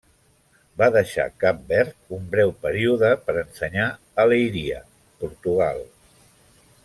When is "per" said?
3.27-3.37